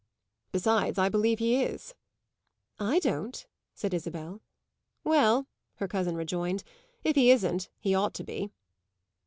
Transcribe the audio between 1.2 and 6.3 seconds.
he is." "I don't," said Isabel. "Well," her cousin